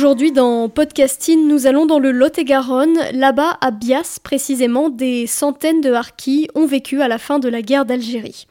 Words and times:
Aujourd'hui 0.00 0.32
dans 0.32 0.70
Podcasting, 0.70 1.46
nous 1.46 1.66
allons 1.66 1.84
dans 1.84 1.98
le 1.98 2.10
Lot-et-Garonne. 2.10 2.96
Là-bas, 3.12 3.58
à 3.60 3.70
Bias 3.70 4.18
précisément, 4.24 4.88
des 4.88 5.26
centaines 5.26 5.82
de 5.82 5.92
harkis 5.92 6.48
ont 6.54 6.64
vécu 6.64 7.02
à 7.02 7.06
la 7.06 7.18
fin 7.18 7.38
de 7.38 7.50
la 7.50 7.60
guerre 7.60 7.84
d'Algérie. 7.84 8.46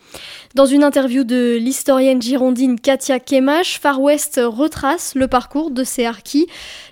Dans 0.53 0.67
une 0.67 0.83
interview 0.83 1.23
de 1.23 1.57
l'historienne 1.59 2.21
girondine 2.21 2.79
Katia 2.79 3.19
Kemash, 3.19 3.79
Far 3.79 3.99
West 3.99 4.39
retrace 4.43 5.15
le 5.15 5.27
parcours 5.27 5.71
de 5.71 5.83
ces 5.83 6.05
harkis. 6.05 6.45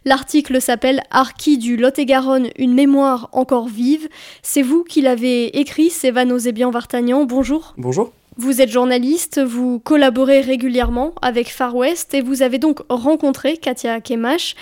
L'article 0.06 0.60
s'appelle 0.60 1.04
Harkis 1.12 1.60
du 1.60 1.78
Lot-et-Garonne, 1.78 2.50
une 2.58 2.74
mémoire 2.74 3.30
encore 3.34 3.68
vive. 3.68 4.10
C'est 4.42 4.64
vous 4.64 4.84
qui 4.84 5.02
l'avez 5.02 5.60
écrit, 5.60 5.92
Sévan 5.92 6.32
Osébian 6.32 6.72
Vartagnan. 6.72 7.26
Bonjour. 7.26 7.76
Bonjour. 7.78 8.12
Vous 8.40 8.62
êtes 8.62 8.70
journaliste, 8.70 9.42
vous 9.42 9.80
collaborez 9.80 10.42
régulièrement 10.42 11.16
avec 11.24 11.50
Far 11.50 11.76
West 11.76 12.14
et 12.14 12.22
vous 12.22 12.44
avez 12.44 12.60
donc 12.60 12.82
rencontré 12.88 13.58
Katia 13.58 14.00
Kemash. 14.00 14.56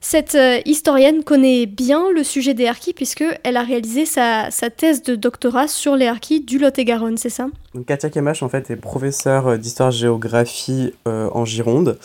Cette 0.00 0.36
euh, 0.36 0.60
historienne 0.64 1.24
connaît 1.24 1.66
bien 1.66 2.12
le 2.14 2.22
sujet 2.22 2.54
des 2.54 2.68
harkis 2.68 2.92
puisqu'elle 2.92 3.56
a 3.56 3.62
réalisé 3.64 4.06
sa, 4.06 4.50
thèse 4.76 5.02
de 5.02 5.16
doctorat 5.16 5.66
sur 5.66 5.96
les 5.96 6.06
harkis 6.06 6.40
du 6.40 6.60
Lot-et-Garonne, 6.60 7.16
c'est 7.16 7.28
ça? 7.28 7.48
Katia 7.88 8.08
Kemash 8.08 8.44
en 8.44 8.48
fait 8.48 8.70
est 8.70 8.76
professeure 8.76 9.58
d'histoire-géographie 9.58 10.94
euh, 11.08 11.28
en 11.32 11.44
Gironde 11.44 11.98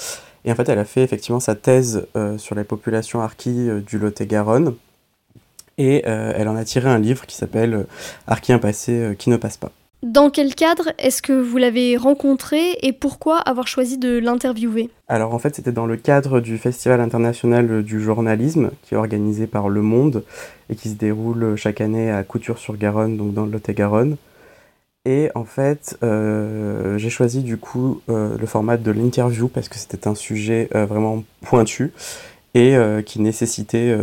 et 0.45 0.51
en 0.51 0.55
fait 0.55 0.67
elle 0.67 0.79
a 0.79 0.85
fait 0.85 1.03
effectivement 1.03 1.39
sa 1.39 1.53
thèse 1.53 2.07
euh, 2.15 2.39
sur 2.39 2.55
les 2.55 2.63
populations 2.63 3.21
harkis 3.21 3.69
du 3.85 3.99
Lot-et-Garonne 3.99 4.73
et 5.77 6.03
elle 6.05 6.47
en 6.47 6.55
a 6.55 6.63
tiré 6.65 6.87
un 6.87 6.99
livre 6.99 7.25
qui 7.25 7.35
s'appelle 7.35 7.87
Harkis 8.27 8.53
un 8.53 8.59
passé 8.59 9.15
qui 9.17 9.31
ne 9.31 9.37
passe 9.37 9.57
pas. 9.57 9.71
Dans 10.03 10.29
quel 10.29 10.53
cadre 10.53 10.89
est-ce 10.97 11.21
que 11.21 11.31
vous 11.31 11.57
l'avez 11.57 11.95
rencontré 11.95 12.77
et 12.81 12.91
pourquoi 12.91 13.37
avoir 13.37 13.67
choisi 13.67 13.97
de 13.97 14.17
l'interviewer? 14.17 14.89
Alors 15.07 15.33
en 15.33 15.39
fait 15.39 15.55
c'était 15.55 15.71
dans 15.71 15.85
le 15.85 15.95
cadre 15.95 16.41
du 16.41 16.57
Festival 16.57 16.99
international 16.99 17.83
du 17.83 18.01
journalisme 18.01 18.71
qui 18.81 18.95
est 18.95 18.97
organisé 18.97 19.47
par 19.47 19.69
Le 19.69 19.81
Monde 19.81 20.25
et 20.69 20.75
qui 20.75 20.89
se 20.89 20.95
déroule 20.95 21.55
chaque 21.55 21.79
année 21.79 22.11
à 22.11 22.21
Couture-sur-Garonne, 22.23 23.15
donc 23.15 23.33
dans 23.33 23.45
le 23.45 23.51
Lot-et-Garonne. 23.51 24.17
Et 25.05 25.29
en 25.35 25.45
fait 25.45 25.97
euh, 26.03 26.97
j'ai 26.97 27.09
choisi 27.09 27.41
du 27.41 27.55
coup 27.55 28.01
euh, 28.09 28.37
le 28.37 28.45
format 28.45 28.75
de 28.75 28.91
l'interview 28.91 29.47
parce 29.47 29.69
que 29.69 29.77
c'était 29.77 30.09
un 30.09 30.15
sujet 30.15 30.67
euh, 30.75 30.85
vraiment 30.85 31.23
pointu 31.43 31.93
et 32.55 32.75
qui 33.05 33.19
nécessitait 33.19 33.95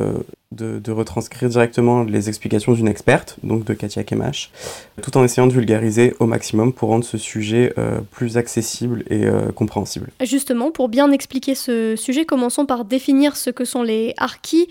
de, 0.52 0.90
retranscrire 0.90 1.48
directement 1.48 2.02
les 2.02 2.28
explications 2.28 2.72
d'une 2.72 2.88
experte, 2.88 3.36
donc 3.44 3.64
de 3.64 3.72
Katia 3.72 4.02
Kemash, 4.02 4.50
tout 5.00 5.16
en 5.16 5.24
essayant 5.24 5.46
de 5.46 5.52
vulgariser 5.52 6.14
au 6.18 6.26
maximum 6.26 6.72
pour 6.72 6.88
rendre 6.88 7.04
ce 7.04 7.18
sujet 7.18 7.72
euh, 7.78 8.00
plus 8.10 8.36
accessible 8.36 9.04
et 9.08 9.26
euh, 9.26 9.52
compréhensible. 9.52 10.08
Justement, 10.22 10.72
pour 10.72 10.88
bien 10.88 11.12
expliquer 11.12 11.54
ce 11.54 11.94
sujet, 11.94 12.24
commençons 12.24 12.66
par 12.66 12.84
définir 12.84 13.36
ce 13.36 13.50
que 13.50 13.64
sont 13.64 13.82
les 13.82 14.14
harkis. 14.16 14.68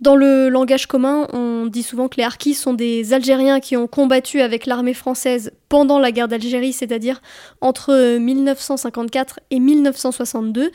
Dans 0.00 0.14
le 0.14 0.50
langage 0.50 0.86
commun, 0.86 1.26
on 1.32 1.66
dit 1.66 1.82
souvent 1.82 2.08
que 2.08 2.16
les 2.16 2.22
harkis 2.22 2.52
sont 2.52 2.74
des 2.74 3.14
Algériens 3.14 3.60
qui 3.60 3.76
ont 3.78 3.86
combattu 3.86 4.42
avec 4.42 4.66
l'armée 4.66 4.92
française 4.92 5.52
pendant 5.70 5.98
la 5.98 6.12
guerre 6.12 6.28
d'Algérie, 6.28 6.74
c'est-à-dire 6.74 7.22
entre 7.62 8.18
1954 8.18 9.40
et 9.50 9.58
1962. 9.58 10.70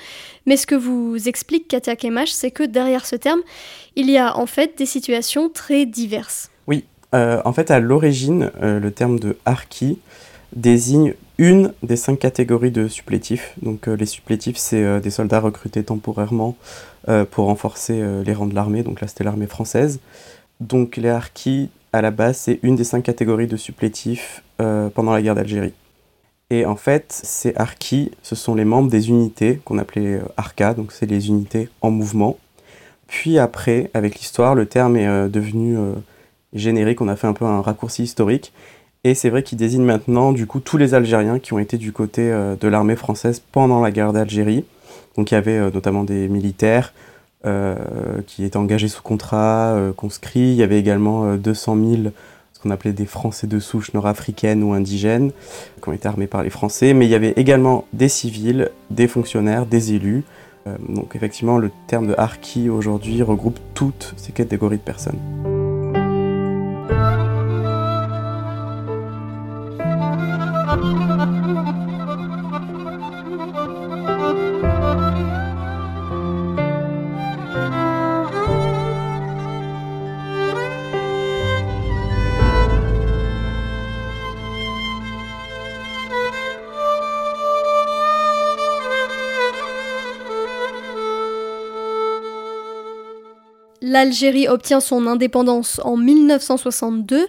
Mais 0.47 0.57
ce 0.57 0.65
que 0.65 0.75
vous 0.75 1.27
explique 1.27 1.67
Katia 1.67 1.95
Kemash, 1.95 2.31
c'est 2.31 2.51
que 2.51 2.63
derrière 2.63 3.05
ce 3.05 3.15
terme, 3.15 3.41
il 3.95 4.09
y 4.09 4.17
a 4.17 4.35
en 4.37 4.47
fait 4.47 4.77
des 4.77 4.87
situations 4.87 5.49
très 5.49 5.85
diverses. 5.85 6.49
Oui, 6.65 6.85
euh, 7.13 7.41
en 7.45 7.53
fait, 7.53 7.69
à 7.69 7.79
l'origine, 7.79 8.49
euh, 8.61 8.79
le 8.79 8.91
terme 8.91 9.19
de 9.19 9.37
harki 9.45 9.99
désigne 10.55 11.13
une 11.37 11.73
des 11.83 11.95
cinq 11.95 12.19
catégories 12.19 12.71
de 12.71 12.87
supplétifs. 12.87 13.53
Donc 13.61 13.87
euh, 13.87 13.95
les 13.95 14.05
supplétifs, 14.05 14.57
c'est 14.57 14.99
des 14.99 15.09
soldats 15.09 15.39
recrutés 15.39 15.83
temporairement 15.83 16.55
pour 17.25 17.45
renforcer 17.45 18.00
euh, 18.01 18.23
les 18.23 18.34
rangs 18.34 18.47
de 18.47 18.56
l'armée. 18.56 18.84
Donc 18.84 19.01
là, 19.01 19.07
c'était 19.07 19.23
l'armée 19.23 19.47
française. 19.47 20.00
Donc 20.59 20.97
les 20.97 21.09
harkis, 21.09 21.69
à 21.94 22.01
la 22.01 22.12
base, 22.12 22.38
c'est 22.38 22.59
une 22.63 22.75
des 22.75 22.84
cinq 22.84 23.03
catégories 23.03 23.47
de 23.47 23.57
supplétifs 23.57 24.44
euh, 24.62 24.89
pendant 24.89 25.13
la 25.13 25.22
guerre 25.22 25.35
d'Algérie. 25.35 25.73
Et 26.50 26.66
en 26.66 26.75
fait, 26.75 27.06
ces 27.09 27.53
harkis, 27.56 28.11
ce 28.22 28.35
sont 28.35 28.56
les 28.56 28.66
membres 28.66 28.90
des 28.90 29.09
unités 29.09 29.61
qu'on 29.63 29.78
appelait 29.78 30.19
arca, 30.35 30.73
donc 30.73 30.91
c'est 30.91 31.06
les 31.06 31.29
unités 31.29 31.69
en 31.81 31.91
mouvement. 31.91 32.38
Puis 33.07 33.40
après, 33.40 33.90
avec 33.94 34.16
l'histoire, 34.16 34.53
le 34.53 34.66
terme 34.66 34.97
est 34.97 35.29
devenu 35.29 35.78
générique, 36.51 37.00
on 37.00 37.07
a 37.07 37.16
fait 37.16 37.28
un 37.28 37.34
peu 37.34 37.45
un 37.45 37.61
raccourci 37.61 38.03
historique. 38.03 38.51
Et 39.06 39.16
c'est 39.16 39.29
vrai 39.29 39.44
qu'il 39.44 39.57
désigne 39.57 39.84
maintenant 39.84 40.34
du 40.34 40.45
coup 40.45 40.59
tous 40.59 40.75
les 40.75 40.94
Algériens 40.94 41.40
qui 41.40 41.53
ont 41.53 41.59
été 41.59 41.78
du 41.78 41.94
côté 41.94 42.23
de 42.59 42.67
l'armée 42.67 42.97
française 42.97 43.41
pendant 43.53 43.79
la 43.79 43.91
guerre 43.91 44.11
d'Algérie. 44.11 44.66
Donc 45.17 45.31
il 45.31 45.33
y 45.33 45.38
avait 45.38 45.57
euh, 45.57 45.72
notamment 45.72 46.03
des 46.03 46.27
militaires 46.27 46.94
euh, 47.45 47.75
qui 48.27 48.44
étaient 48.44 48.57
engagés 48.57 48.88
sous 48.88 49.01
contrat, 49.01 49.73
euh, 49.73 49.94
conscrits. 49.94 50.51
Il 50.51 50.55
y 50.55 50.63
avait 50.63 50.79
également 50.79 51.35
200 51.35 51.75
000 51.75 52.01
ce 52.53 52.59
qu'on 52.59 52.69
appelait 52.69 52.94
des 52.94 53.07
Français 53.07 53.47
de 53.47 53.59
souche 53.59 53.94
nord-africaine 53.94 54.63
ou 54.63 54.73
indigènes, 54.73 55.31
qui 55.81 55.89
ont 55.89 55.94
été 55.94 56.07
armés 56.07 56.27
par 56.27 56.44
les 56.44 56.51
Français, 56.51 56.94
mais 56.94 57.07
il 57.07 57.09
y 57.09 57.16
avait 57.16 57.33
également 57.35 57.85
des 57.91 58.07
civils, 58.07 58.69
des 58.91 59.07
fonctionnaires, 59.07 59.66
des 59.66 59.94
élus. 59.94 60.23
donc 60.88 61.16
effectivement, 61.16 61.57
le 61.57 61.72
terme 61.88 62.05
de 62.05 62.13
harki 62.16 62.69
aujourd'hui 62.69 63.23
regroupe 63.23 63.59
toutes 63.73 64.13
ces 64.16 64.31
catégories 64.31 64.78
de 64.78 64.83
personnes. 64.83 65.17
l'Algérie 93.91 94.47
obtient 94.47 94.79
son 94.79 95.05
indépendance 95.05 95.82
en 95.84 95.97
1962. 95.97 97.28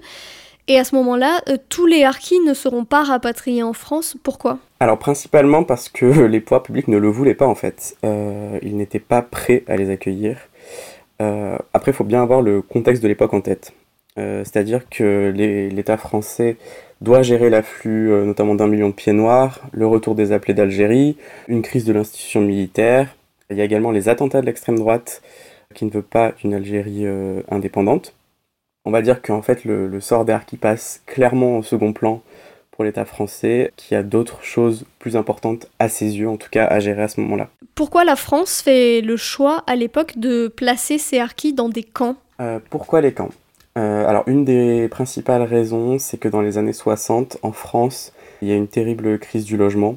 Et 0.69 0.79
à 0.79 0.85
ce 0.85 0.95
moment-là, 0.95 1.41
euh, 1.49 1.57
tous 1.69 1.87
les 1.87 2.05
harkis 2.05 2.39
ne 2.39 2.55
seront 2.55 2.85
pas 2.85 3.03
rapatriés 3.03 3.65
en 3.65 3.73
France. 3.73 4.17
Pourquoi? 4.23 4.59
Alors 4.79 4.99
principalement 4.99 5.65
parce 5.65 5.89
que 5.89 6.07
les 6.27 6.41
pouvoirs 6.41 6.63
publics 6.63 6.87
ne 6.87 6.99
le 6.99 7.09
voulaient 7.09 7.35
pas 7.35 7.49
en 7.49 7.57
fait. 7.57 7.97
Euh, 8.05 8.59
ils 8.63 8.77
n'étaient 8.77 9.01
pas 9.01 9.23
prêts 9.23 9.65
à 9.67 9.77
les 9.77 9.91
accueillir. 9.91 10.37
Euh, 11.21 11.59
après, 11.75 11.91
il 11.91 11.95
faut 11.95 12.05
bien 12.05 12.23
avoir 12.23 12.43
le 12.43 12.63
contexte 12.63 13.03
de 13.03 13.09
l'époque 13.09 13.35
en 13.35 13.41
tête. 13.41 13.73
C'est-à-dire 14.15 14.91
que 14.91 15.33
l'État 15.35 15.97
français 15.97 16.59
doit 17.01 17.23
gérer 17.23 17.49
l'afflux 17.49 18.11
notamment 18.27 18.55
d'un 18.55 18.67
million 18.67 18.91
de 18.91 18.95
pieds 18.95 19.15
noirs, 19.15 19.61
le 19.73 19.87
retour 19.87 20.15
des 20.15 20.33
appelés 20.33 20.53
d'Algérie, 20.53 21.17
une 21.49 21.63
crise 21.63 21.87
de 21.87 21.95
l'institution 21.95 22.43
militaire. 22.43 23.17
Il 23.49 23.57
y 23.57 23.63
a 23.63 23.65
également 23.65 23.91
les 23.91 24.11
attentats 24.11 24.43
de 24.43 24.47
l'extrême 24.47 24.79
droite 24.79 25.23
qui 25.73 25.85
ne 25.85 25.91
veut 25.91 26.03
pas 26.03 26.33
d'une 26.33 26.55
Algérie 26.55 27.07
euh, 27.07 27.43
indépendante. 27.51 28.15
On 28.85 28.91
va 28.91 29.03
dire 29.03 29.23
qu'en 29.23 29.43
fait 29.43 29.65
le, 29.65 30.01
sort 30.01 30.25
des 30.25 30.37
passe 30.61 31.03
clairement 31.07 31.59
au 31.59 31.63
second 31.63 31.93
plan 31.93 32.23
pour 32.73 32.85
l'État 32.85 33.05
français 33.05 33.73
qui 33.77 33.95
a 33.95 34.03
d'autres 34.03 34.43
choses 34.43 34.85
plus 34.99 35.17
importantes 35.17 35.69
à 35.79 35.89
ses 35.89 36.19
yeux, 36.19 36.29
en 36.29 36.37
tout 36.37 36.49
cas 36.51 36.67
à 36.67 36.81
gérer 36.81 37.03
à 37.03 37.09
ce 37.09 37.21
moment-là. 37.21 37.49
Pourquoi 37.75 38.05
la 38.05 38.17
France 38.17 38.61
fait 38.61 39.01
le 39.01 39.17
choix 39.17 39.63
à 39.67 39.77
l'époque 39.77 40.19
de 40.19 40.49
placer 40.49 40.99
ces 40.99 41.21
harkis 41.21 41.53
dans 41.53 41.69
des 41.69 41.85
camps? 41.85 42.17
Euh, 42.41 42.59
Pourquoi 42.71 43.01
les 43.01 43.13
camps? 43.13 43.31
Euh, 43.79 44.07
Alors 44.07 44.25
une 44.27 44.45
des 44.45 44.89
principales 44.89 45.43
raisons, 45.43 45.99
c'est 45.99 46.19
que 46.19 46.29
dans 46.29 46.41
les 46.41 46.59
années 46.59 46.73
60, 46.73 47.39
en 47.43 47.53
France, 47.53 48.13
il 48.41 48.49
y 48.49 48.53
a 48.53 48.57
une 48.57 48.69
terrible 48.69 49.19
crise 49.19 49.45
du 49.45 49.57
logement. 49.57 49.97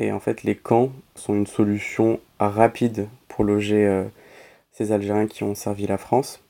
Et 0.00 0.12
en 0.12 0.20
fait, 0.20 0.42
les 0.42 0.54
camps 0.54 0.90
sont 1.14 1.34
une 1.34 1.46
solution 1.46 2.20
rapide 2.38 3.08
pour 3.28 3.44
loger 3.44 3.86
euh, 3.86 4.04
ces 4.74 4.92
Algériens 4.92 5.26
qui 5.26 5.44
ont 5.44 5.54
servi 5.54 5.86
la 5.86 5.96
France. 5.96 6.40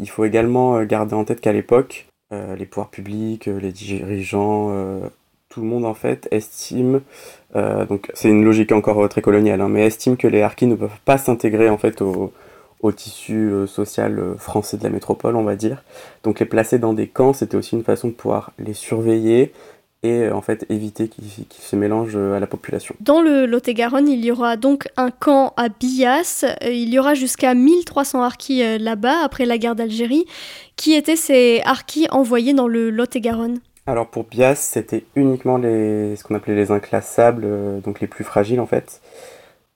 Il 0.00 0.10
faut 0.10 0.24
également 0.24 0.82
garder 0.84 1.14
en 1.14 1.24
tête 1.24 1.40
qu'à 1.40 1.52
l'époque, 1.52 2.06
euh, 2.34 2.56
les 2.56 2.66
pouvoirs 2.66 2.90
publics, 2.90 3.48
euh, 3.48 3.60
les 3.60 3.70
dirigeants, 3.70 4.68
euh, 4.70 5.00
tout 5.48 5.60
le 5.60 5.66
monde 5.66 5.84
en 5.84 5.94
fait 5.94 6.26
estime, 6.32 7.00
donc 7.54 8.10
c'est 8.14 8.28
une 8.28 8.44
logique 8.44 8.72
encore 8.72 9.08
très 9.08 9.22
coloniale, 9.22 9.60
hein, 9.60 9.68
mais 9.68 9.86
estime 9.86 10.16
que 10.16 10.26
les 10.26 10.42
harkis 10.42 10.66
ne 10.66 10.74
peuvent 10.74 10.98
pas 11.04 11.16
s'intégrer 11.16 11.68
en 11.70 11.78
fait 11.78 12.02
au, 12.02 12.32
tissu 12.96 13.52
social 13.68 14.34
français 14.36 14.76
de 14.76 14.82
la 14.82 14.90
métropole, 14.90 15.36
on 15.36 15.44
va 15.44 15.54
dire. 15.54 15.84
Donc 16.24 16.40
les 16.40 16.46
placer 16.46 16.80
dans 16.80 16.92
des 16.92 17.06
camps, 17.06 17.32
c'était 17.32 17.56
aussi 17.56 17.76
une 17.76 17.84
façon 17.84 18.08
de 18.08 18.12
pouvoir 18.12 18.50
les 18.58 18.74
surveiller 18.74 19.52
et 20.04 20.30
en 20.30 20.42
fait 20.42 20.64
éviter 20.68 21.08
qu'ils 21.08 21.46
se 21.50 21.74
mélangent 21.74 22.16
à 22.16 22.38
la 22.38 22.46
population. 22.46 22.94
Dans 23.00 23.20
le 23.20 23.46
Lot-et-Garonne, 23.46 24.08
il 24.08 24.24
y 24.24 24.30
aura 24.30 24.56
donc 24.56 24.86
un 24.96 25.10
camp 25.10 25.52
à 25.56 25.68
Bias. 25.68 26.44
Il 26.62 26.90
y 26.90 26.98
aura 26.98 27.14
jusqu'à 27.14 27.54
1300 27.54 28.22
harkis 28.22 28.78
là-bas 28.78 29.24
après 29.24 29.46
la 29.46 29.58
guerre 29.58 29.74
d'Algérie. 29.74 30.26
Qui 30.76 30.94
étaient 30.94 31.16
ces 31.16 31.62
harkis 31.64 32.06
envoyés 32.10 32.52
dans 32.52 32.68
le 32.68 32.90
Lot-et-Garonne? 32.90 33.60
Alors 33.86 34.06
pour 34.06 34.24
Bias, 34.24 34.56
c'était 34.56 35.04
uniquement 35.14 35.58
les, 35.58 36.16
ce 36.16 36.24
qu'on 36.24 36.34
appelait 36.34 36.54
les 36.54 36.70
inclassables, 36.70 37.42
euh, 37.44 37.80
donc 37.80 38.00
les 38.00 38.06
plus 38.06 38.24
fragiles 38.24 38.60
en 38.60 38.66
fait. 38.66 39.02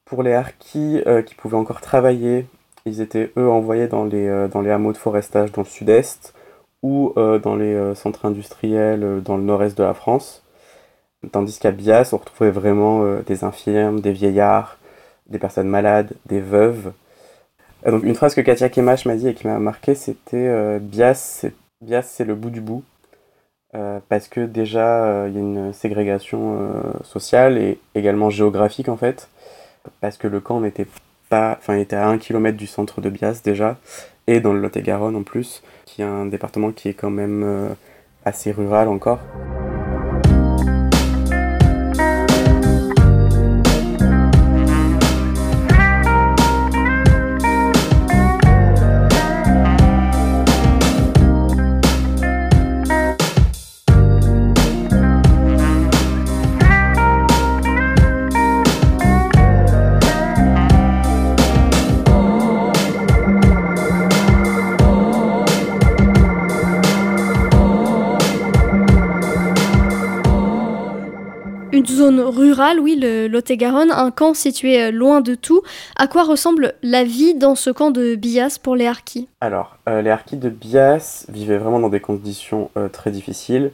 Pour 0.06 0.22
les 0.22 0.32
harkis 0.32 1.02
euh, 1.06 1.20
qui 1.20 1.34
pouvaient 1.34 1.58
encore 1.58 1.82
travailler, 1.82 2.46
ils 2.86 3.02
étaient 3.02 3.30
eux 3.36 3.48
envoyés 3.50 3.86
dans 3.86 4.04
les, 4.06 4.26
euh, 4.26 4.48
dans 4.48 4.62
les 4.62 4.70
hameaux 4.70 4.92
de 4.92 4.96
forestage 4.96 5.52
dans 5.52 5.60
le 5.62 5.68
sud-est 5.68 6.32
ou 6.82 7.12
dans 7.16 7.56
les 7.56 7.94
centres 7.94 8.24
industriels 8.26 9.22
dans 9.24 9.36
le 9.36 9.42
nord-est 9.42 9.76
de 9.76 9.82
la 9.82 9.94
France. 9.94 10.44
Tandis 11.32 11.58
qu'à 11.58 11.72
Bias, 11.72 12.10
on 12.12 12.18
retrouvait 12.18 12.50
vraiment 12.50 13.20
des 13.26 13.42
infirmes, 13.44 14.00
des 14.00 14.12
vieillards, 14.12 14.78
des 15.28 15.38
personnes 15.38 15.68
malades, 15.68 16.12
des 16.26 16.40
veuves. 16.40 16.92
Euh, 17.86 17.90
donc 17.90 18.02
une 18.04 18.14
phrase 18.14 18.34
que 18.34 18.40
Katia 18.40 18.68
Kemash 18.68 19.06
m'a 19.06 19.16
dit 19.16 19.28
et 19.28 19.34
qui 19.34 19.46
m'a 19.46 19.58
marqué, 19.58 19.94
c'était 19.94 20.36
euh, 20.36 20.78
Bias, 20.78 21.44
c'est 22.02 22.24
le 22.24 22.34
bout 22.34 22.50
du 22.50 22.60
bout. 22.60 22.84
Euh, 23.74 24.00
parce 24.08 24.28
que 24.28 24.40
déjà, 24.40 25.26
il 25.28 25.34
y 25.34 25.36
a 25.36 25.40
une 25.40 25.72
ségrégation 25.72 26.82
sociale 27.04 27.58
et 27.58 27.78
également 27.94 28.30
géographique 28.30 28.88
en 28.88 28.96
fait. 28.96 29.28
Parce 30.00 30.16
que 30.16 30.28
le 30.28 30.40
camp 30.40 30.60
n'était 30.60 30.86
pas, 31.28 31.56
enfin, 31.58 31.76
il 31.76 31.80
était 31.80 31.96
à 31.96 32.08
un 32.08 32.18
kilomètre 32.18 32.56
du 32.56 32.66
centre 32.66 33.00
de 33.00 33.10
Bias 33.10 33.42
déjà, 33.44 33.76
et 34.28 34.40
dans 34.40 34.52
le 34.52 34.60
Lot-et-Garonne 34.60 35.16
en 35.16 35.24
plus, 35.24 35.62
qui 35.86 36.02
est 36.02 36.04
un 36.04 36.26
département 36.26 36.70
qui 36.70 36.88
est 36.88 36.94
quand 36.94 37.10
même 37.10 37.74
assez 38.24 38.52
rural 38.52 38.86
encore. 38.88 39.18
Zone 72.32 72.48
rurale, 72.48 72.80
oui, 72.80 72.96
le 73.00 73.26
Lot-et-Garonne, 73.28 73.90
un 73.90 74.10
camp 74.10 74.34
situé 74.34 74.82
euh, 74.82 74.90
loin 74.90 75.20
de 75.20 75.34
tout. 75.34 75.62
À 75.96 76.06
quoi 76.06 76.24
ressemble 76.24 76.74
la 76.82 77.04
vie 77.04 77.34
dans 77.34 77.54
ce 77.54 77.70
camp 77.70 77.90
de 77.90 78.14
Bias 78.14 78.58
pour 78.62 78.76
les 78.76 78.86
Harkis? 78.86 79.28
Alors, 79.40 79.76
euh, 79.88 80.02
les 80.02 80.10
Harkis 80.10 80.36
de 80.36 80.48
Bias 80.48 81.26
vivaient 81.28 81.58
vraiment 81.58 81.80
dans 81.80 81.88
des 81.88 82.00
conditions 82.00 82.70
euh, 82.76 82.88
très 82.88 83.10
difficiles. 83.10 83.72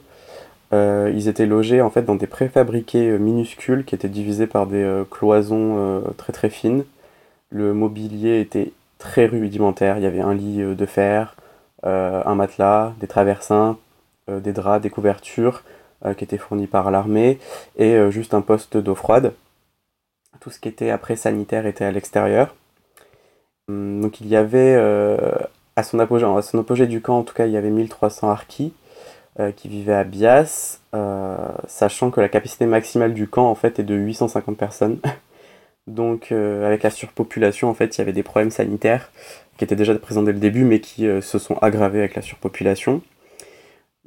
ils 0.73 1.29
étaient 1.29 1.45
logés 1.45 1.81
en 1.81 1.89
fait 1.89 2.01
dans 2.01 2.15
des 2.15 2.27
préfabriqués 2.27 3.17
minuscules 3.17 3.85
qui 3.85 3.95
étaient 3.95 4.09
divisés 4.09 4.47
par 4.47 4.67
des 4.67 5.03
cloisons 5.09 6.03
très 6.17 6.33
très 6.33 6.49
fines. 6.49 6.83
Le 7.49 7.73
mobilier 7.73 8.41
était 8.41 8.73
très 8.99 9.25
rudimentaire. 9.25 9.97
Il 9.97 10.03
y 10.03 10.05
avait 10.05 10.19
un 10.19 10.33
lit 10.33 10.57
de 10.75 10.85
fer, 10.85 11.37
un 11.83 12.35
matelas, 12.35 12.91
des 12.99 13.07
traversins, 13.07 13.77
des 14.27 14.51
draps, 14.51 14.83
des 14.83 14.89
couvertures 14.89 15.63
qui 16.17 16.23
était 16.23 16.37
fourni 16.37 16.67
par 16.67 16.91
l'armée, 16.91 17.39
et 17.77 17.93
euh, 17.95 18.11
juste 18.11 18.33
un 18.33 18.41
poste 18.41 18.77
d'eau 18.77 18.95
froide. 18.95 19.33
Tout 20.39 20.49
ce 20.49 20.59
qui 20.59 20.67
était 20.67 20.89
après 20.89 21.15
sanitaire 21.15 21.65
était 21.65 21.85
à 21.85 21.91
l'extérieur. 21.91 22.55
Hum, 23.69 24.01
donc 24.01 24.21
il 24.21 24.27
y 24.27 24.35
avait, 24.35 24.75
euh, 24.77 25.17
à, 25.75 25.83
son 25.83 25.99
apogée, 25.99 26.25
à 26.25 26.41
son 26.41 26.59
apogée 26.59 26.87
du 26.87 27.01
camp 27.01 27.19
en 27.19 27.23
tout 27.23 27.33
cas, 27.33 27.45
il 27.47 27.51
y 27.53 27.57
avait 27.57 27.69
1300 27.69 28.29
harkis 28.29 28.73
qui 29.57 29.67
vivaient 29.67 29.93
à 29.93 30.05
Bias, 30.05 30.79
sachant 31.67 32.09
que 32.09 32.21
la 32.21 32.29
capacité 32.29 32.65
maximale 32.65 33.13
du 33.13 33.27
camp 33.27 33.49
en 33.49 33.55
fait 33.55 33.79
est 33.79 33.83
de 33.83 33.93
850 33.93 34.57
personnes. 34.57 34.99
Donc 35.87 36.31
avec 36.31 36.83
la 36.83 36.89
surpopulation 36.89 37.69
en 37.69 37.73
fait 37.73 37.97
il 37.97 37.99
y 37.99 38.01
avait 38.01 38.13
des 38.13 38.23
problèmes 38.23 38.49
sanitaires 38.49 39.11
qui 39.57 39.65
étaient 39.65 39.75
déjà 39.75 39.93
présents 39.95 40.23
dès 40.23 40.31
le 40.31 40.39
début 40.39 40.63
mais 40.63 40.79
qui 40.79 41.05
se 41.21 41.37
sont 41.37 41.57
aggravés 41.57 41.99
avec 41.99 42.15
la 42.15 42.21
surpopulation. 42.21 43.01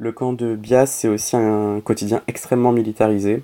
Le 0.01 0.13
camp 0.13 0.33
de 0.33 0.55
Bias, 0.55 0.87
c'est 0.87 1.09
aussi 1.09 1.35
un 1.37 1.81
quotidien 1.81 2.23
extrêmement 2.29 2.71
militarisé, 2.71 3.43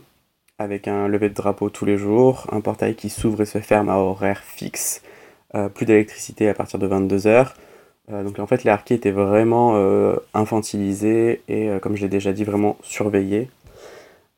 avec 0.60 0.86
un 0.86 1.08
lever 1.08 1.28
de 1.28 1.34
drapeau 1.34 1.68
tous 1.68 1.84
les 1.84 1.96
jours, 1.96 2.46
un 2.52 2.60
portail 2.60 2.94
qui 2.94 3.10
s'ouvre 3.10 3.40
et 3.40 3.44
se 3.44 3.58
ferme 3.58 3.88
à 3.88 3.96
horaire 3.96 4.40
fixe, 4.44 5.02
euh, 5.56 5.68
plus 5.68 5.84
d'électricité 5.84 6.48
à 6.48 6.54
partir 6.54 6.78
de 6.78 6.86
22h. 6.86 7.54
Euh, 8.12 8.22
donc 8.22 8.38
en 8.38 8.46
fait, 8.46 8.62
les 8.62 8.70
harkis 8.70 8.94
étaient 8.94 9.10
vraiment 9.10 9.72
euh, 9.74 10.14
infantilisés 10.32 11.42
et, 11.48 11.70
comme 11.82 11.96
je 11.96 12.02
l'ai 12.02 12.08
déjà 12.08 12.32
dit, 12.32 12.44
vraiment 12.44 12.76
surveillés. 12.82 13.50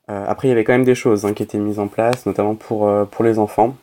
après, 0.08 0.48
il 0.48 0.52
y 0.52 0.52
avait 0.52 0.64
quand 0.64 0.72
même 0.72 0.84
des 0.84 0.94
choses 0.94 1.26
hein, 1.26 1.34
qui 1.34 1.42
étaient 1.42 1.58
mises 1.58 1.78
en 1.78 1.88
place, 1.88 2.24
notamment 2.24 2.54
pour, 2.54 2.88
les 3.22 3.38
enfants. 3.38 3.76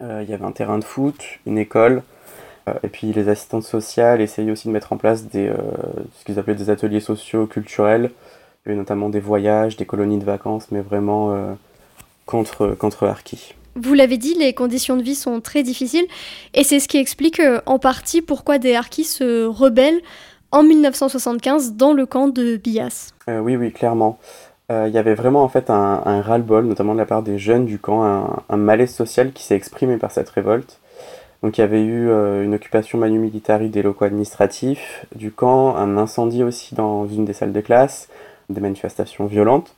il 0.00 0.26
y 0.26 0.32
avait 0.32 0.46
un 0.46 0.52
terrain 0.52 0.78
de 0.78 0.84
foot, 0.84 1.22
une 1.44 1.58
école, 1.58 2.02
et 2.82 2.88
puis 2.88 3.12
les 3.12 3.28
assistantes 3.28 3.64
sociales 3.64 4.20
essayaient 4.20 4.50
aussi 4.50 4.68
de 4.68 4.72
mettre 4.72 4.92
en 4.92 4.96
place 4.96 5.24
des, 5.24 5.48
euh, 5.48 5.56
ce 6.18 6.24
qu'ils 6.24 6.38
appelaient 6.38 6.54
des 6.54 6.70
ateliers 6.70 7.00
sociaux 7.00 7.46
culturels. 7.46 8.10
Il 8.64 8.68
y 8.68 8.72
avait 8.72 8.78
notamment 8.78 9.10
des 9.10 9.20
voyages, 9.20 9.76
des 9.76 9.84
colonies 9.84 10.18
de 10.18 10.24
vacances, 10.24 10.68
mais 10.70 10.80
vraiment 10.80 11.32
euh, 11.32 11.52
contre, 12.24 12.68
contre 12.68 13.06
Harki. 13.06 13.54
Vous 13.76 13.92
l'avez 13.92 14.16
dit, 14.16 14.34
les 14.34 14.54
conditions 14.54 14.96
de 14.96 15.02
vie 15.02 15.16
sont 15.16 15.40
très 15.40 15.62
difficiles 15.62 16.06
et 16.54 16.64
c'est 16.64 16.80
ce 16.80 16.88
qui 16.88 16.96
explique 16.96 17.42
en 17.66 17.78
partie 17.78 18.22
pourquoi 18.22 18.58
des 18.58 18.74
Harkis 18.74 19.04
se 19.04 19.44
rebellent 19.44 20.00
en 20.52 20.62
1975 20.62 21.72
dans 21.74 21.92
le 21.92 22.06
camp 22.06 22.28
de 22.28 22.56
Bias. 22.56 23.10
oui, 23.26 23.56
oui, 23.56 23.72
clairement. 23.72 24.18
Il 24.70 24.90
y 24.90 24.98
avait 24.98 25.14
vraiment 25.14 25.42
en 25.42 25.48
fait 25.48 25.70
un, 25.70 26.02
un 26.04 26.22
ras-le-bol, 26.22 26.66
notamment 26.66 26.94
de 26.94 26.98
la 26.98 27.04
part 27.04 27.24
des 27.24 27.36
jeunes 27.36 27.66
du 27.66 27.80
camp, 27.80 28.04
un, 28.04 28.44
un 28.48 28.56
malaise 28.56 28.94
social 28.94 29.32
qui 29.32 29.42
s'est 29.42 29.56
exprimé 29.56 29.96
par 29.96 30.12
cette 30.12 30.30
révolte. 30.30 30.78
Donc 31.44 31.58
il 31.58 31.60
y 31.60 31.64
avait 31.64 31.82
eu 31.82 32.08
euh, 32.08 32.42
une 32.42 32.54
occupation 32.54 32.96
manu 32.96 33.18
militari 33.18 33.68
des 33.68 33.82
locaux 33.82 34.06
administratifs 34.06 35.04
du 35.14 35.30
camp, 35.30 35.76
un 35.76 35.98
incendie 35.98 36.42
aussi 36.42 36.74
dans 36.74 37.06
une 37.06 37.26
des 37.26 37.34
salles 37.34 37.52
de 37.52 37.60
classe, 37.60 38.08
des 38.48 38.62
manifestations 38.62 39.26
violentes, 39.26 39.76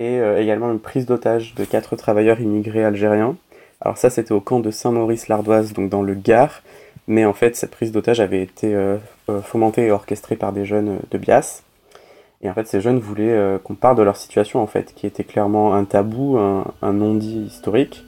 et 0.00 0.18
euh, 0.18 0.42
également 0.42 0.68
une 0.72 0.80
prise 0.80 1.06
d'otage 1.06 1.54
de 1.54 1.64
quatre 1.64 1.94
travailleurs 1.94 2.40
immigrés 2.40 2.84
algériens. 2.84 3.36
Alors 3.80 3.98
ça 3.98 4.10
c'était 4.10 4.32
au 4.32 4.40
camp 4.40 4.58
de 4.58 4.72
Saint-Maurice-l'Ardoise, 4.72 5.74
donc 5.74 5.90
dans 5.90 6.02
le 6.02 6.14
Gard, 6.14 6.62
mais 7.06 7.24
en 7.24 7.34
fait 7.34 7.54
cette 7.54 7.70
prise 7.70 7.92
d'otage 7.92 8.18
avait 8.18 8.42
été 8.42 8.74
euh, 8.74 8.96
fomentée 9.44 9.86
et 9.86 9.92
orchestrée 9.92 10.34
par 10.34 10.52
des 10.52 10.64
jeunes 10.64 10.98
de 11.12 11.18
Bias. 11.18 11.62
Et 12.42 12.50
en 12.50 12.52
fait 12.54 12.66
ces 12.66 12.80
jeunes 12.80 12.98
voulaient 12.98 13.60
qu'on 13.62 13.76
parle 13.76 13.96
de 13.96 14.02
leur 14.02 14.16
situation 14.16 14.60
en 14.60 14.66
fait, 14.66 14.92
qui 14.92 15.06
était 15.06 15.22
clairement 15.22 15.72
un 15.72 15.84
tabou, 15.84 16.36
un 16.36 16.92
non-dit 16.92 17.42
historique. 17.42 18.04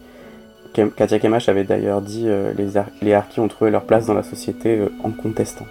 Katia 0.73 1.19
Kemash 1.19 1.49
avait 1.49 1.65
d'ailleurs 1.65 2.01
dit 2.01 2.25
euh, 2.27 2.53
les, 3.03 3.13
harkis 3.15 3.41
ont 3.41 3.49
trouvé 3.49 3.71
leur 3.71 3.85
place 3.85 4.07
dans 4.07 4.15
la 4.15 4.23
société 4.23 4.79
euh, 4.79 4.93
en 5.03 5.11
contestant. 5.11 5.67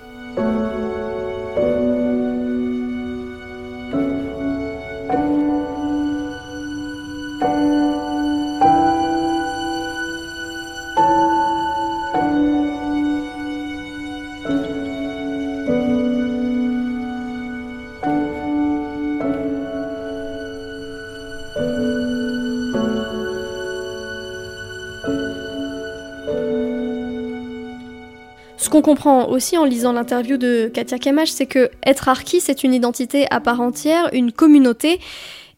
Comprend 28.88 29.27
aussi 29.27 29.58
en 29.58 29.65
lisant 29.65 29.91
l'interview 29.91 30.38
de 30.38 30.72
Katia 30.74 30.98
Kemash, 30.98 31.27
c'est 31.27 31.46
que 31.46 31.70
être 31.86 32.08
harki, 32.08 32.39
c'est 32.39 32.63
une 32.63 32.74
identité 32.74 33.25
à 33.32 33.41
part 33.41 33.60
entière, 33.60 34.10
une 34.13 34.32
communauté, 34.32 35.01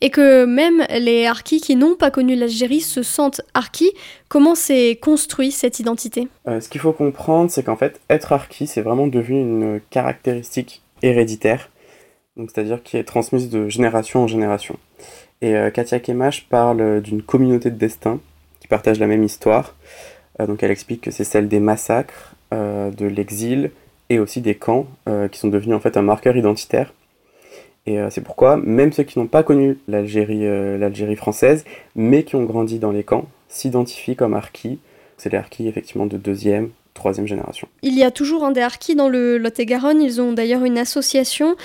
et 0.01 0.09
que 0.09 0.45
même 0.45 0.83
les 0.97 1.27
harkis 1.27 1.61
qui 1.61 1.75
n'ont 1.75 1.95
pas 1.95 2.09
connu 2.09 2.35
l'Algérie 2.35 2.81
se 2.81 3.03
sentent 3.03 3.41
harkis. 3.53 3.91
Comment 4.29 4.55
s'est 4.55 4.97
construit 4.99 5.51
cette 5.51 5.79
identité? 5.79 6.27
Euh, 6.47 6.59
Ce 6.59 6.69
qu'il 6.69 6.81
faut 6.81 6.91
comprendre, 6.91 7.51
c'est 7.51 7.61
qu'en 7.61 7.75
fait, 7.75 8.01
être 8.09 8.33
harki, 8.33 8.65
c'est 8.65 8.81
vraiment 8.81 9.05
devenu 9.05 9.39
une 9.39 9.79
caractéristique 9.91 10.81
héréditaire, 11.03 11.69
c'est-à-dire 12.35 12.81
qui 12.81 12.97
est 12.97 13.03
transmise 13.03 13.51
de 13.51 13.69
génération 13.69 14.23
en 14.23 14.27
génération. 14.27 14.75
Et 15.41 15.55
euh, 15.55 15.69
Katia 15.69 15.99
Kemash 15.99 16.47
parle 16.49 16.99
d'une 17.01 17.21
communauté 17.21 17.69
de 17.69 17.77
destin 17.77 18.19
qui 18.59 18.67
partage 18.67 18.97
la 18.97 19.05
même 19.05 19.23
histoire. 19.23 19.75
Euh, 20.39 20.47
donc 20.47 20.63
elle 20.63 20.71
explique 20.71 21.01
que 21.01 21.11
c'est 21.11 21.23
celle 21.23 21.47
des 21.47 21.59
massacres, 21.59 22.33
de 22.51 23.05
l'exil 23.05 23.71
et 24.09 24.19
aussi 24.19 24.41
des 24.41 24.55
camps 24.55 24.87
qui 25.31 25.39
sont 25.39 25.49
devenus 25.49 25.75
en 25.75 25.79
fait 25.79 25.97
un 25.97 26.01
marqueur 26.01 26.35
identitaire 26.35 26.93
et 27.89 27.99
euh, 27.99 28.09
c'est 28.11 28.21
pourquoi, 28.21 28.57
même 28.57 28.91
ceux 28.91 29.01
qui 29.01 29.17
n'ont 29.17 29.27
pas 29.27 29.41
connu 29.41 29.79
l'Algérie, 29.87 30.45
euh, 30.45 30.77
l'Algérie 30.77 31.15
française, 31.15 31.65
mais 31.95 32.23
qui 32.23 32.35
ont 32.35 32.43
grandi 32.43 32.77
dans 32.77 32.91
les 32.91 33.03
camps, 33.03 33.25
s'identifient 33.47 34.15
comme 34.15 34.35
harkis. 34.35 34.77
C'est 35.17 35.31
les 35.31 35.37
harkis 35.39 35.67
effectivement 35.67 36.05
de 36.05 36.17
deuxième, 36.17 36.69
troisième 36.93 37.25
génération. 37.25 37.67
Il 37.81 37.95
y 37.95 38.03
a 38.03 38.11
toujours 38.11 38.43
un 38.43 38.51
des 38.51 38.61
harkis 38.61 38.95
dans 38.95 39.09
le 39.09 39.39
Lot-et-Garonne. 39.39 40.03
Ils 40.03 40.21
ont 40.21 40.33
d'ailleurs 40.33 40.63
une 40.65 40.77
association. 40.77 41.55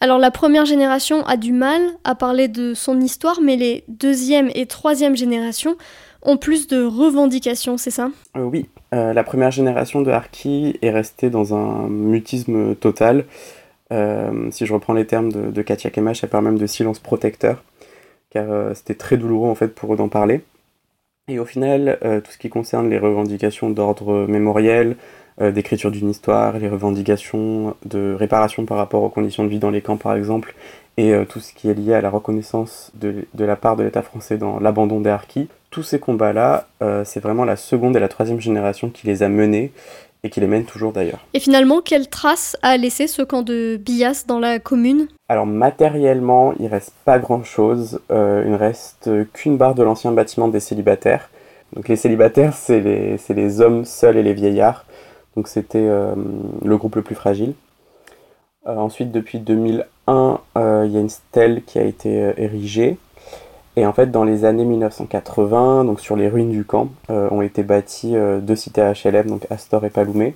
Alors 0.00 0.18
la 0.18 0.30
première 0.30 0.64
génération 0.64 1.26
a 1.26 1.36
du 1.36 1.52
mal 1.52 1.82
à 2.04 2.14
parler 2.14 2.48
de 2.48 2.72
son 2.72 2.98
histoire, 2.98 3.40
mais 3.42 3.56
les 3.56 3.84
deuxième 3.88 4.50
et 4.54 4.64
troisième 4.64 5.14
générations 5.14 5.76
ont 6.22 6.36
plus 6.36 6.66
de 6.66 6.84
revendications, 6.84 7.78
c'est 7.78 7.90
ça? 7.90 8.10
Euh, 8.36 8.42
Oui, 8.42 8.68
la 8.92 9.22
première 9.24 9.50
génération 9.50 10.02
de 10.02 10.10
harkis 10.10 10.76
est 10.82 10.90
restée 10.90 11.30
dans 11.30 11.54
un 11.54 11.88
mutisme 11.88 12.74
total. 12.74 13.24
Euh, 13.92 14.50
si 14.50 14.66
je 14.66 14.72
reprends 14.72 14.92
les 14.92 15.06
termes 15.06 15.32
de, 15.32 15.62
Katia 15.62 15.90
Kemash, 15.90 16.22
elle 16.22 16.30
parle 16.30 16.44
même 16.44 16.58
de 16.58 16.66
silence 16.66 16.98
protecteur, 16.98 17.62
car 18.30 18.50
euh, 18.50 18.74
c'était 18.74 18.94
très 18.94 19.16
douloureux 19.16 19.48
en 19.48 19.54
fait 19.54 19.74
pour 19.74 19.92
eux 19.92 19.96
d'en 19.96 20.08
parler. 20.08 20.42
Et 21.28 21.38
au 21.38 21.44
final, 21.44 21.98
euh, 22.04 22.20
tout 22.20 22.30
ce 22.30 22.38
qui 22.38 22.48
concerne 22.48 22.88
les 22.88 22.98
revendications 22.98 23.70
d'ordre 23.70 24.26
mémoriel, 24.26 24.96
d'écriture 25.40 25.90
d'une 25.90 26.10
histoire, 26.10 26.58
les 26.58 26.68
revendications 26.68 27.74
de 27.86 28.12
réparation 28.12 28.66
par 28.66 28.76
rapport 28.76 29.02
aux 29.02 29.08
conditions 29.08 29.42
de 29.42 29.48
vie 29.48 29.58
dans 29.58 29.70
les 29.70 29.80
camps 29.80 29.96
par 29.96 30.14
exemple, 30.14 30.54
et 30.98 31.14
tout 31.30 31.40
ce 31.40 31.54
qui 31.54 31.70
est 31.70 31.74
lié 31.74 31.94
à 31.94 32.02
la 32.02 32.10
reconnaissance 32.10 32.92
de, 32.94 33.24
de 33.32 33.44
la 33.46 33.56
part 33.56 33.74
de 33.74 33.82
l'État 33.82 34.02
français 34.02 34.36
dans 34.36 34.60
l'abandon 34.60 35.00
des 35.00 35.08
harkis, 35.08 35.48
tous 35.70 35.82
ces 35.82 35.98
combats-là, 35.98 36.66
c'est 37.04 37.20
vraiment 37.20 37.44
la 37.44 37.56
seconde 37.56 37.96
et 37.96 38.00
la 38.00 38.08
troisième 38.08 38.40
génération 38.40 38.90
qui 38.90 39.06
les 39.06 39.22
a 39.22 39.28
menés 39.28 39.72
et 40.22 40.30
qui 40.30 40.40
les 40.40 40.46
mène 40.46 40.64
toujours 40.64 40.92
d'ailleurs. 40.92 41.20
Et 41.32 41.40
finalement, 41.40 41.80
quelle 41.80 42.08
trace 42.08 42.56
a 42.62 42.76
laissé 42.76 43.06
ce 43.06 43.22
camp 43.22 43.42
de 43.42 43.78
Bias 43.82 44.24
dans 44.26 44.38
la 44.38 44.58
commune? 44.58 45.08
Alors 45.28 45.46
matériellement, 45.46 46.52
il 46.58 46.66
reste 46.66 46.92
pas 47.04 47.18
grand-chose. 47.18 48.00
Euh, 48.10 48.42
il 48.44 48.52
ne 48.52 48.56
reste 48.56 49.10
qu'une 49.32 49.56
barre 49.56 49.74
de 49.74 49.82
l'ancien 49.82 50.12
bâtiment 50.12 50.48
des 50.48 50.60
célibataires. 50.60 51.30
Donc 51.74 51.88
les 51.88 51.96
célibataires, 51.96 52.54
c'est 52.54 52.80
les, 52.80 53.16
les, 53.28 53.60
hommes 53.60 53.84
seuls 53.84 54.16
et 54.16 54.22
les 54.22 54.34
vieillards. 54.34 54.84
Donc 55.36 55.48
c'était 55.48 55.78
euh, 55.78 56.14
le 56.64 56.76
groupe 56.76 56.96
le 56.96 57.02
plus 57.02 57.14
fragile. 57.14 57.54
Euh, 58.66 58.76
ensuite, 58.76 59.12
depuis 59.12 59.38
2001, 59.38 60.40
il 60.56 60.90
y 60.90 60.96
a 60.96 61.00
une 61.00 61.08
stèle 61.08 61.62
qui 61.64 61.78
a 61.78 61.84
été 61.84 62.32
érigée. 62.36 62.98
Et 63.80 63.86
en 63.86 63.94
fait, 63.94 64.10
dans 64.10 64.24
les 64.24 64.44
années 64.44 64.66
1980, 64.66 65.86
donc 65.86 66.00
sur 66.00 66.14
les 66.14 66.28
ruines 66.28 66.50
du 66.50 66.66
camp, 66.66 66.90
euh, 67.08 67.30
ont 67.30 67.40
été 67.40 67.62
bâties 67.62 68.14
euh, 68.14 68.38
deux 68.38 68.54
cités 68.54 68.82
HLM, 68.82 69.26
donc 69.26 69.46
Astor 69.48 69.86
et 69.86 69.88
Paloumé, 69.88 70.34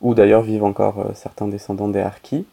où 0.00 0.14
d'ailleurs 0.14 0.40
vivent 0.40 0.64
encore 0.64 1.00
euh, 1.00 1.10
certains 1.12 1.48
descendants 1.48 1.88
des 1.88 2.00
Harkis. 2.00 2.46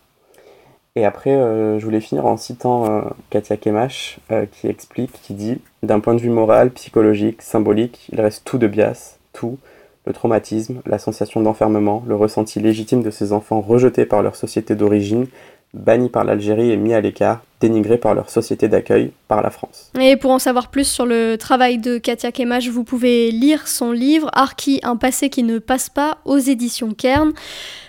Et 0.98 1.06
après, 1.06 1.32
je 1.32 1.84
voulais 1.84 2.00
finir 2.00 2.26
en 2.26 2.38
citant 2.38 3.04
Katia 3.30 3.58
Kemash, 3.58 4.18
qui 4.54 4.68
explique, 4.68 5.12
qui 5.24 5.34
dit 5.34 5.60
D'un 5.84 6.00
point 6.00 6.14
de 6.14 6.22
vue 6.22 6.30
moral, 6.30 6.72
psychologique, 6.72 7.42
symbolique, 7.42 8.08
il 8.14 8.22
reste 8.22 8.46
tout 8.46 8.58
de 8.58 8.66
Bias, 8.66 9.18
tout, 9.34 9.58
le 10.06 10.14
traumatisme, 10.14 10.82
la 10.86 10.98
sensation 10.98 11.42
d'enfermement, 11.42 12.02
le 12.08 12.16
ressenti 12.16 12.62
légitime 12.62 13.04
de 13.04 13.12
ces 13.12 13.34
enfants 13.34 13.60
rejetés 13.60 14.06
par 14.06 14.22
leur 14.22 14.38
société 14.38 14.74
d'origine, 14.74 15.28
bannis 15.76 16.10
par 16.10 16.24
l'Algérie 16.24 16.72
et 16.72 16.78
mis 16.78 16.94
à 16.94 17.02
l'écart, 17.02 17.42
dénigrés 17.62 17.98
par 17.98 18.16
leur 18.16 18.30
société 18.30 18.68
d'accueil, 18.68 19.12
par 19.28 19.42
la 19.42 19.50
France. 19.50 19.92
Et 20.00 20.16
pour 20.16 20.32
en 20.32 20.40
savoir 20.40 20.70
plus 20.70 20.88
sur 20.88 21.06
le 21.06 21.36
travail 21.36 21.78
de 21.78 21.98
Katia 21.98 22.32
Kemach, 22.32 22.68
vous 22.68 22.84
pouvez 22.84 23.32
lire 23.32 23.68
son 23.68 23.92
livre 23.92 24.30
Arki, 24.34 24.80
un 24.84 24.96
passé 24.96 25.30
qui 25.30 25.44
ne 25.44 25.60
passe 25.60 25.90
pas 25.90 26.20
aux 26.26 26.38
éditions 26.38 26.94
Kern. 26.94 27.34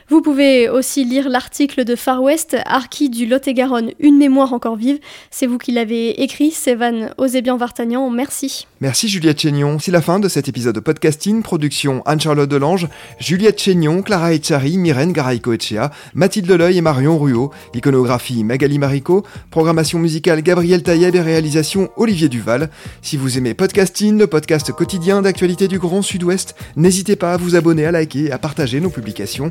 Vous 0.08 0.22
pouvez 0.22 0.68
aussi 0.68 1.04
lire 1.04 1.28
l'article 1.28 1.82
de 1.82 1.96
Far 1.96 2.22
West, 2.22 2.56
Arki 2.64 3.10
du 3.10 3.26
Lot-et-Garonne, 3.26 3.90
une 3.98 4.18
mémoire 4.18 4.52
encore 4.52 4.76
vive. 4.76 5.00
C'est 5.32 5.48
vous 5.48 5.58
qui 5.58 5.72
l'avez 5.72 6.22
écrit, 6.22 6.52
Sévan 6.52 7.10
Osébian 7.18 7.56
Vartagnan. 7.56 8.08
Merci. 8.08 8.68
Merci 8.80 9.08
Juliette 9.08 9.40
Chénion. 9.40 9.80
C'est 9.80 9.90
la 9.90 10.00
fin 10.00 10.20
de 10.20 10.28
cet 10.28 10.46
épisode 10.46 10.76
de 10.76 10.80
podcasting. 10.80 11.42
Production 11.42 12.02
Anne-Charlotte 12.06 12.48
Delange, 12.48 12.86
Juliette 13.18 13.60
Chénion, 13.60 14.00
Clara 14.02 14.32
Echari, 14.32 14.78
Myrène 14.78 15.10
Garaïco-Echea, 15.10 15.90
Mathilde 16.14 16.46
Leleuil 16.46 16.78
et 16.78 16.82
Marion 16.82 17.18
Ruot. 17.18 17.50
Iconographie 17.74 18.44
Magali 18.44 18.78
Marico. 18.78 19.24
Programmation 19.50 19.98
musicale 19.98 20.40
Gabriel 20.42 20.84
Taïeb 20.84 21.16
et 21.16 21.20
réalisation 21.20 21.90
Olivier 21.96 22.28
Duval. 22.28 22.70
Si 23.02 23.16
vous 23.16 23.38
aimez 23.38 23.54
podcasting, 23.54 24.16
le 24.18 24.28
podcast 24.28 24.70
quotidien 24.70 25.20
d'actualité 25.20 25.66
du 25.66 25.80
Grand 25.80 26.02
Sud-Ouest, 26.02 26.54
n'hésitez 26.76 27.16
pas 27.16 27.32
à 27.32 27.36
vous 27.36 27.56
abonner, 27.56 27.86
à 27.86 27.90
liker 27.90 28.26
et 28.26 28.30
à 28.30 28.38
partager 28.38 28.78
nos 28.78 28.90
publications. 28.90 29.50